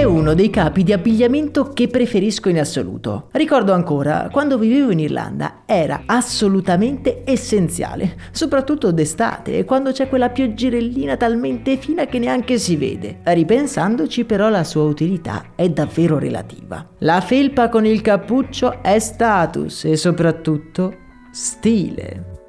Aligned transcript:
È 0.00 0.04
uno 0.04 0.32
dei 0.32 0.48
capi 0.48 0.82
di 0.82 0.94
abbigliamento 0.94 1.74
che 1.74 1.86
preferisco 1.88 2.48
in 2.48 2.58
assoluto. 2.58 3.28
Ricordo 3.32 3.74
ancora, 3.74 4.30
quando 4.32 4.56
vivevo 4.56 4.92
in 4.92 5.00
Irlanda 5.00 5.64
era 5.66 6.04
assolutamente 6.06 7.20
essenziale, 7.26 8.16
soprattutto 8.30 8.92
d'estate, 8.92 9.66
quando 9.66 9.92
c'è 9.92 10.08
quella 10.08 10.30
pioggerellina 10.30 11.18
talmente 11.18 11.76
fina 11.76 12.06
che 12.06 12.18
neanche 12.18 12.56
si 12.56 12.76
vede. 12.76 13.18
Ripensandoci 13.24 14.24
però 14.24 14.48
la 14.48 14.64
sua 14.64 14.84
utilità 14.84 15.52
è 15.54 15.68
davvero 15.68 16.18
relativa. 16.18 16.92
La 17.00 17.20
felpa 17.20 17.68
con 17.68 17.84
il 17.84 18.00
cappuccio 18.00 18.82
è 18.82 18.98
status 18.98 19.84
e 19.84 19.96
soprattutto 19.96 20.94
stile. 21.30 22.39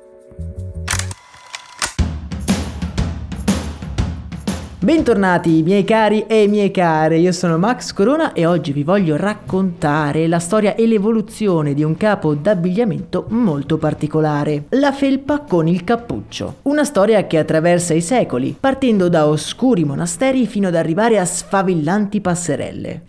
Bentornati 4.84 5.62
miei 5.62 5.84
cari 5.84 6.26
e 6.26 6.48
mie 6.48 6.72
care, 6.72 7.20
io 7.20 7.32
sono 7.32 7.60
Max 7.60 7.94
Corona 7.94 8.34
e 8.34 8.48
oggi 8.48 8.72
vi 8.72 8.82
voglio 8.82 9.16
raccontare 9.16 10.28
la 10.28 10.40
storia 10.40 10.74
e 10.74 10.88
l'evoluzione 10.88 11.76
di 11.76 11.84
un 11.84 11.96
capo 11.96 12.34
d'abbigliamento 12.34 13.28
molto 13.30 13.78
particolare, 13.78 14.64
la 14.70 14.92
felpa 14.92 15.42
con 15.42 15.68
il 15.68 15.84
cappuccio. 15.84 16.56
Una 16.64 16.84
storia 16.84 17.28
che 17.28 17.38
attraversa 17.38 17.94
i 17.94 18.02
secoli, 18.02 18.58
partendo 18.60 19.08
da 19.08 19.28
oscuri 19.28 19.84
monasteri 19.84 20.48
fino 20.48 20.70
ad 20.70 20.76
arrivare 20.76 21.20
a 21.20 21.26
sfavillanti 21.26 22.20
passerelle. 22.20 23.04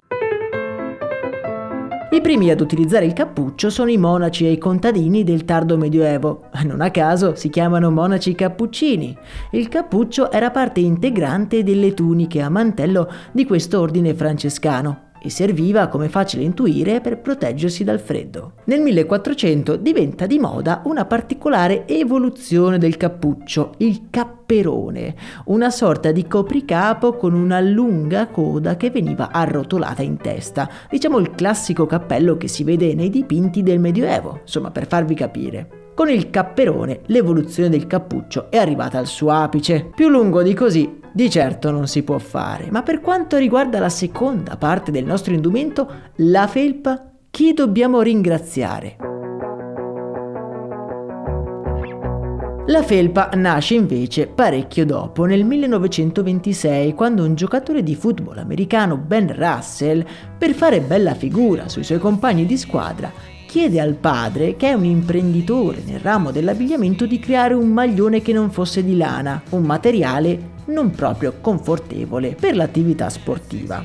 I 2.13 2.21
primi 2.21 2.51
ad 2.51 2.61
utilizzare 2.61 3.07
il 3.07 3.15
cappuccio 3.15 3.71
sono 3.71 3.91
i 3.91 3.97
monaci 3.97 4.45
e 4.45 4.51
i 4.51 4.59
contadini 4.59 5.25
del 5.25 5.47
tardo 5.47 5.79
medioevo. 5.79 6.51
Non 6.65 6.83
a 6.83 6.91
caso 6.91 7.37
si 7.37 7.49
chiamano 7.49 7.91
monaci 7.91 8.35
cappuccini. 8.35 9.17
Il 9.53 9.69
cappuccio 9.69 10.31
era 10.31 10.51
parte 10.51 10.81
integrante 10.81 11.63
delle 11.63 11.95
tuniche 11.95 12.43
a 12.43 12.51
mantello 12.51 13.11
di 13.33 13.47
questo 13.47 13.81
ordine 13.81 14.13
francescano 14.13 15.12
e 15.23 15.31
serviva, 15.31 15.89
come 15.89 16.09
facile 16.09 16.43
intuire, 16.43 17.01
per 17.01 17.21
proteggersi 17.21 17.85
dal 17.85 18.01
freddo. 18.01 18.55
Nel 18.65 18.81
1400 18.81 19.77
diventa 19.77 20.27
di 20.27 20.39
moda 20.39 20.83
una 20.85 21.05
particolare 21.05 21.87
evoluzione 21.87 22.79
del 22.79 22.97
cappuccio, 22.97 23.75
il 23.79 24.09
capperone, 24.11 25.15
una 25.47 25.71
sorta 25.71 26.13
di 26.13 26.27
copricapo 26.27 27.15
con 27.17 27.35
una 27.35 27.61
lunga 27.61 28.27
coda 28.27 28.77
che 28.77 28.91
veniva 28.91 29.31
arrotolata 29.31 30.03
in 30.03 30.17
testa, 30.17 30.69
diciamo 30.91 31.19
il 31.19 31.31
classico 31.35 31.87
cappello 31.87 32.37
che 32.37 32.49
si 32.49 32.65
vede 32.65 32.95
nei 32.95 33.11
dipinti 33.11 33.63
del 33.63 33.79
Medioevo, 33.79 34.41
insomma 34.43 34.71
per 34.71 34.87
farvi 34.87 35.15
capire. 35.15 35.81
Con 35.95 36.09
il 36.09 36.31
capperone 36.31 37.01
l'evoluzione 37.07 37.69
del 37.69 37.87
cappuccio 37.87 38.51
è 38.51 38.57
arrivata 38.57 38.99
al 38.99 39.07
suo 39.07 39.31
apice. 39.31 39.91
Più 39.95 40.09
lungo 40.09 40.43
di 40.43 40.55
così 40.55 41.01
di 41.13 41.29
certo 41.29 41.71
non 41.71 41.87
si 41.87 42.03
può 42.03 42.19
fare, 42.19 42.69
ma 42.71 42.83
per 42.83 43.01
quanto 43.01 43.37
riguarda 43.37 43.79
la 43.79 43.91
seconda 43.91 44.57
parte 44.57 44.91
del 44.91 45.05
nostro 45.05 45.35
indumento, 45.35 45.91
la 46.17 46.47
felpa, 46.47 47.11
chi 47.31 47.53
dobbiamo 47.53 48.01
ringraziare? 48.01 48.97
La 52.67 52.83
felpa 52.83 53.29
nasce 53.35 53.75
invece 53.75 54.29
parecchio 54.29 54.87
dopo, 54.87 55.25
nel 55.25 55.45
1926, 55.45 56.95
quando 56.95 57.25
un 57.25 57.35
giocatore 57.35 57.83
di 57.83 57.97
football 57.97 58.39
americano, 58.39 58.97
Ben 58.97 59.35
Russell, 59.37 60.05
per 60.39 60.55
fare 60.55 60.81
bella 60.81 61.15
figura 61.15 61.69
sui 61.69 61.83
suoi 61.83 61.99
compagni 61.99 62.47
di 62.47 62.57
squadra, 62.57 63.13
chiede 63.47 63.81
al 63.81 63.97
padre, 63.97 64.57
che 64.57 64.71
è 64.71 64.73
un 64.73 64.85
imprenditore 64.85 65.83
nel 65.85 66.01
ramo 66.01 66.31
dell'abbigliamento, 66.31 67.05
di 67.05 67.19
creare 67.19 67.53
un 67.53 67.69
maglione 67.69 68.23
che 68.23 68.33
non 68.33 68.51
fosse 68.51 68.83
di 68.83 68.97
lana, 68.97 69.43
un 69.51 69.65
materiale 69.65 70.52
non 70.67 70.91
proprio 70.91 71.35
confortevole 71.41 72.37
per 72.39 72.55
l'attività 72.57 73.09
sportiva. 73.09 73.85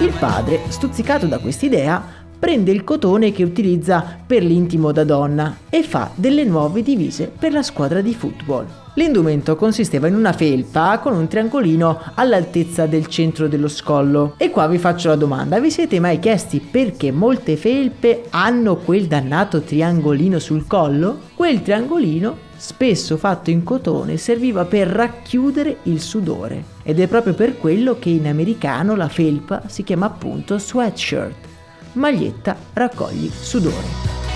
Il 0.00 0.12
padre, 0.18 0.60
stuzzicato 0.68 1.26
da 1.26 1.38
quest'idea, 1.38 2.02
prende 2.38 2.72
il 2.72 2.82
cotone 2.82 3.30
che 3.30 3.44
utilizza 3.44 4.18
per 4.26 4.42
l'intimo 4.42 4.90
da 4.90 5.04
donna 5.04 5.58
e 5.70 5.84
fa 5.84 6.10
delle 6.14 6.44
nuove 6.44 6.82
divise 6.82 7.28
per 7.28 7.52
la 7.52 7.62
squadra 7.62 8.00
di 8.00 8.14
football. 8.14 8.81
L'indumento 8.94 9.56
consisteva 9.56 10.06
in 10.06 10.14
una 10.14 10.32
felpa 10.32 10.98
con 10.98 11.14
un 11.14 11.26
triangolino 11.26 12.12
all'altezza 12.14 12.86
del 12.86 13.06
centro 13.06 13.48
dello 13.48 13.68
scollo. 13.68 14.34
E 14.36 14.50
qua 14.50 14.66
vi 14.66 14.78
faccio 14.78 15.08
la 15.08 15.16
domanda, 15.16 15.60
vi 15.60 15.70
siete 15.70 15.98
mai 15.98 16.18
chiesti 16.18 16.60
perché 16.60 17.10
molte 17.10 17.56
felpe 17.56 18.24
hanno 18.30 18.76
quel 18.76 19.06
dannato 19.06 19.62
triangolino 19.62 20.38
sul 20.38 20.66
collo? 20.66 21.20
Quel 21.34 21.62
triangolino 21.62 22.50
spesso 22.56 23.16
fatto 23.16 23.50
in 23.50 23.64
cotone, 23.64 24.16
serviva 24.16 24.64
per 24.64 24.86
racchiudere 24.86 25.78
il 25.84 26.00
sudore. 26.00 26.62
Ed 26.82 27.00
è 27.00 27.08
proprio 27.08 27.34
per 27.34 27.58
quello 27.58 27.96
che 27.98 28.10
in 28.10 28.26
americano 28.26 28.94
la 28.94 29.08
felpa 29.08 29.62
si 29.66 29.82
chiama 29.82 30.06
appunto 30.06 30.58
sweatshirt 30.58 31.50
maglietta 31.94 32.56
raccogli 32.72 33.30
sudore. 33.30 34.31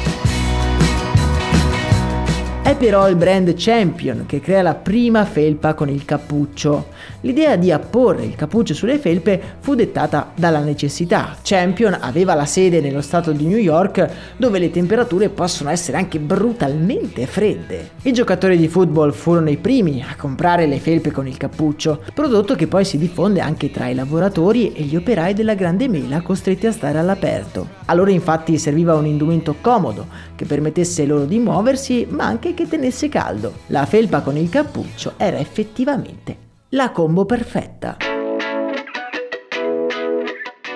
È 2.66 2.74
però 2.74 3.08
il 3.08 3.14
brand 3.14 3.54
Champion 3.56 4.26
che 4.26 4.40
crea 4.40 4.60
la 4.60 4.74
prima 4.74 5.24
felpa 5.24 5.74
con 5.74 5.88
il 5.88 6.04
cappuccio. 6.04 6.88
L'idea 7.26 7.56
di 7.56 7.72
apporre 7.72 8.22
il 8.22 8.36
cappuccio 8.36 8.72
sulle 8.72 8.98
felpe 8.98 9.40
fu 9.58 9.74
dettata 9.74 10.30
dalla 10.36 10.60
necessità. 10.60 11.36
Champion 11.42 11.98
aveva 12.00 12.34
la 12.34 12.46
sede 12.46 12.80
nello 12.80 13.00
stato 13.00 13.32
di 13.32 13.46
New 13.46 13.58
York 13.58 14.08
dove 14.36 14.60
le 14.60 14.70
temperature 14.70 15.28
possono 15.28 15.70
essere 15.70 15.96
anche 15.96 16.20
brutalmente 16.20 17.26
fredde. 17.26 17.90
I 18.02 18.12
giocatori 18.12 18.56
di 18.56 18.68
football 18.68 19.10
furono 19.10 19.50
i 19.50 19.56
primi 19.56 20.04
a 20.08 20.14
comprare 20.14 20.66
le 20.66 20.78
felpe 20.78 21.10
con 21.10 21.26
il 21.26 21.36
cappuccio, 21.36 22.00
prodotto 22.14 22.54
che 22.54 22.68
poi 22.68 22.84
si 22.84 22.96
diffonde 22.96 23.40
anche 23.40 23.72
tra 23.72 23.88
i 23.88 23.94
lavoratori 23.96 24.72
e 24.72 24.84
gli 24.84 24.94
operai 24.94 25.34
della 25.34 25.54
grande 25.54 25.88
mela 25.88 26.20
costretti 26.20 26.68
a 26.68 26.72
stare 26.72 26.98
all'aperto. 26.98 27.70
A 27.86 27.94
loro 27.94 28.10
infatti 28.10 28.56
serviva 28.56 28.94
un 28.94 29.04
indumento 29.04 29.56
comodo 29.60 30.06
che 30.36 30.44
permettesse 30.44 31.04
loro 31.04 31.24
di 31.24 31.40
muoversi 31.40 32.06
ma 32.08 32.24
anche 32.24 32.54
che 32.54 32.68
tenesse 32.68 33.08
caldo. 33.08 33.52
La 33.66 33.84
felpa 33.84 34.20
con 34.20 34.36
il 34.36 34.48
cappuccio 34.48 35.14
era 35.16 35.38
effettivamente 35.38 36.44
la 36.70 36.90
combo 36.90 37.24
perfetta. 37.24 37.96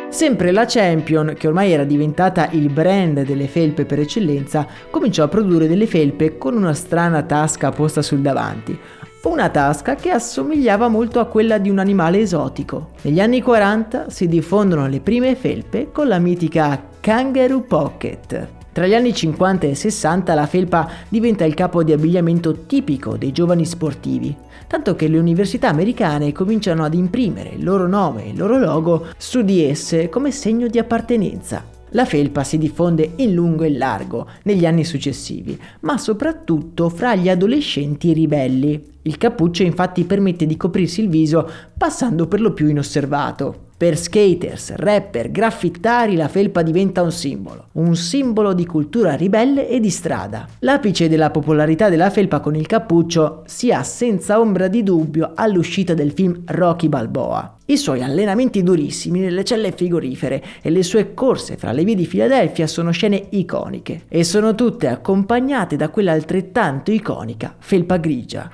Sempre 0.09 0.53
la 0.53 0.65
Champion, 0.67 1.35
che 1.37 1.49
ormai 1.49 1.73
era 1.73 1.83
diventata 1.83 2.49
il 2.53 2.71
brand 2.71 3.23
delle 3.23 3.49
felpe 3.49 3.85
per 3.85 3.99
eccellenza, 3.99 4.67
cominciò 4.89 5.25
a 5.25 5.29
produrre 5.29 5.67
delle 5.67 5.89
felpe 5.89 6.39
con 6.39 6.57
una 6.57 6.75
strana 6.75 7.23
tasca 7.23 7.73
posta 7.73 8.03
sul 8.03 8.21
davanti. 8.21 8.79
Una 9.23 9.49
tasca 9.49 9.97
che 9.97 10.11
assomigliava 10.11 10.87
molto 10.87 11.19
a 11.19 11.27
quella 11.27 11.59
di 11.59 11.71
un 11.71 11.79
animale 11.79 12.21
esotico. 12.21 12.91
Negli 13.03 13.21
anni 13.21 13.43
40 13.43 14.11
si 14.11 14.29
diffondono 14.29 14.87
le 14.87 15.01
prime 15.01 15.35
felpe 15.35 15.91
con 15.91 16.07
la 16.07 16.19
mitica 16.19 16.81
Kangaroo 17.01 17.63
Pocket, 17.63 18.60
tra 18.81 18.89
gli 18.89 18.95
anni 18.95 19.13
50 19.13 19.67
e 19.67 19.75
60 19.75 20.33
la 20.33 20.47
felpa 20.47 20.89
diventa 21.11 21.45
il 21.45 21.53
capo 21.53 21.83
di 21.83 21.93
abbigliamento 21.93 22.65
tipico 22.65 23.19
dei 23.19 23.31
giovani 23.31 23.67
sportivi, 23.67 24.35
tanto 24.67 24.97
che 24.97 25.07
le 25.07 25.19
università 25.19 25.69
americane 25.69 26.33
cominciano 26.33 26.83
ad 26.83 26.95
imprimere 26.95 27.51
il 27.51 27.63
loro 27.63 27.87
nome 27.87 28.25
e 28.25 28.29
il 28.31 28.39
loro 28.39 28.59
logo 28.59 29.09
su 29.19 29.43
di 29.43 29.63
esse 29.63 30.09
come 30.09 30.31
segno 30.31 30.67
di 30.67 30.79
appartenenza. 30.79 31.63
La 31.91 32.07
felpa 32.07 32.43
si 32.43 32.57
diffonde 32.57 33.13
in 33.17 33.35
lungo 33.35 33.65
e 33.65 33.77
largo 33.77 34.27
negli 34.45 34.65
anni 34.65 34.87
successivi, 34.87 35.61
ma 35.81 35.99
soprattutto 35.99 36.89
fra 36.89 37.15
gli 37.15 37.29
adolescenti 37.29 38.15
ribelli. 38.15 38.83
Il 39.03 39.19
cappuccio 39.19 39.63
infatti 39.63 40.05
permette 40.05 40.47
di 40.47 40.57
coprirsi 40.57 41.03
il 41.03 41.11
viso 41.11 41.47
passando 41.77 42.27
per 42.27 42.41
lo 42.41 42.55
più 42.55 42.67
inosservato. 42.67 43.69
Per 43.81 43.97
skaters, 43.97 44.75
rapper, 44.75 45.31
graffittari 45.31 46.15
la 46.15 46.29
felpa 46.29 46.61
diventa 46.61 47.01
un 47.01 47.11
simbolo, 47.11 47.69
un 47.73 47.97
simbolo 47.97 48.53
di 48.53 48.67
cultura 48.67 49.15
ribelle 49.15 49.71
e 49.71 49.81
di 49.81 49.89
strada. 49.89 50.47
L'apice 50.59 51.09
della 51.09 51.31
popolarità 51.31 51.89
della 51.89 52.11
felpa 52.11 52.41
con 52.41 52.55
il 52.55 52.67
cappuccio 52.67 53.43
si 53.47 53.73
ha 53.73 53.83
senza 53.83 54.39
ombra 54.39 54.69
di 54.69 54.83
dubbio 54.83 55.33
all'uscita 55.35 55.95
del 55.95 56.13
film 56.13 56.43
Rocky 56.45 56.91
Balboa. 56.91 57.57
I 57.65 57.79
suoi 57.79 58.03
allenamenti 58.03 58.63
durissimi 58.63 59.21
nelle 59.21 59.45
celle 59.45 59.73
frigorifere 59.73 60.45
e 60.61 60.69
le 60.69 60.83
sue 60.83 61.15
corse 61.15 61.57
fra 61.57 61.73
le 61.73 61.83
vie 61.83 61.95
di 61.95 62.05
Filadelfia 62.05 62.67
sono 62.67 62.91
scene 62.91 63.29
iconiche 63.31 64.03
e 64.09 64.25
sono 64.25 64.55
tutte 64.55 64.89
accompagnate 64.89 65.77
da 65.77 65.89
quella 65.89 66.13
altrettanto 66.13 66.91
iconica 66.91 67.55
felpa 67.59 67.97
grigia. 67.97 68.51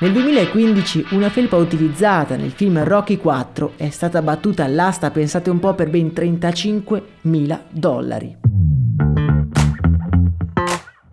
Nel 0.00 0.12
2015 0.12 1.08
una 1.10 1.28
felpa 1.28 1.58
utilizzata 1.58 2.34
nel 2.34 2.52
film 2.52 2.82
Rocky 2.82 3.18
4 3.18 3.72
è 3.76 3.90
stata 3.90 4.22
battuta 4.22 4.64
all'asta, 4.64 5.10
pensate 5.10 5.50
un 5.50 5.58
po', 5.58 5.74
per 5.74 5.90
ben 5.90 6.06
35.000 6.14 7.58
dollari. 7.68 8.34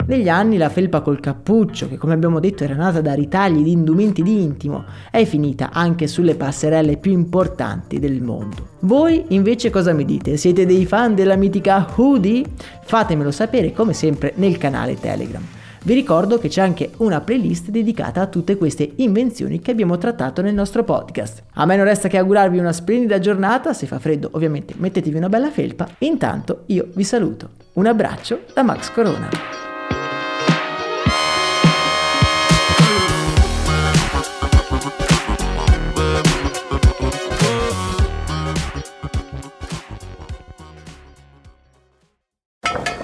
Negli 0.06 0.30
anni 0.30 0.56
la 0.56 0.70
felpa 0.70 1.02
col 1.02 1.20
cappuccio, 1.20 1.90
che 1.90 1.98
come 1.98 2.14
abbiamo 2.14 2.40
detto 2.40 2.64
era 2.64 2.76
nata 2.76 3.02
da 3.02 3.14
ritagli 3.14 3.62
di 3.62 3.74
indumenti 3.74 4.24
di 4.24 4.42
intimo, 4.42 4.86
è 5.12 5.26
finita 5.26 5.72
anche 5.74 6.08
sulle 6.08 6.36
passerelle 6.36 6.96
più 6.96 7.12
importanti 7.12 8.00
del 8.00 8.22
mondo. 8.22 8.70
Voi 8.80 9.22
invece 9.30 9.70
cosa 9.70 9.92
mi 9.92 10.06
dite? 10.06 10.38
Siete 10.38 10.66
dei 10.66 10.86
fan 10.86 11.14
della 11.14 11.36
mitica 11.36 11.86
hoodie? 11.94 12.46
Fatemelo 12.84 13.32
sapere 13.32 13.74
come 13.74 13.92
sempre 13.92 14.32
nel 14.38 14.58
canale 14.58 14.98
Telegram. 14.98 15.44
Vi 15.84 15.94
ricordo 15.94 16.38
che 16.38 16.50
c'è 16.50 16.62
anche 16.62 16.92
una 16.98 17.22
playlist 17.22 17.70
dedicata 17.70 18.22
a 18.22 18.28
tutte 18.28 18.58
queste 18.58 18.92
invenzioni 18.98 19.62
che 19.62 19.72
abbiamo 19.72 19.98
trattato 19.98 20.42
nel 20.42 20.54
nostro 20.54 20.84
podcast. 20.84 21.44
A 21.54 21.66
me 21.66 21.76
non 21.76 21.86
resta 21.86 22.08
che 22.08 22.18
augurarvi 22.18 22.58
una 22.58 22.74
splendida 22.74 23.20
giornata, 23.20 23.74
se 23.74 23.86
fa 23.86 24.00
freddo 24.00 24.30
ovviamente 24.34 24.74
mettetevi 24.78 25.18
una 25.18 25.30
bella 25.30 25.50
felpa, 25.50 25.88
intanto 26.00 26.64
io 26.68 26.90
vi 26.94 27.04
saluto. 27.04 27.50
Un 27.74 27.86
abbraccio 27.86 28.42
da 28.54 28.64
Max 28.64 28.92
Corona. 28.92 29.30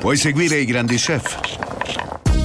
Puoi 0.04 0.18
seguire 0.18 0.58
i 0.58 0.66
grandi 0.66 0.98
chef, 0.98 1.63